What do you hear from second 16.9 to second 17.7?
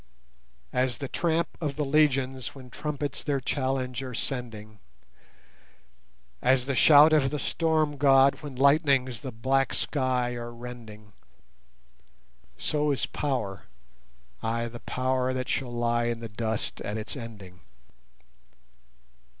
its ending.